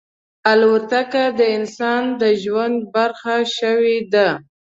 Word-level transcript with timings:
الوتکه 0.51 1.23
د 1.39 1.41
انسان 1.57 2.03
د 2.21 2.23
ژوند 2.43 2.77
برخه 2.95 3.35
شوې 3.57 3.97
ده. 4.13 4.29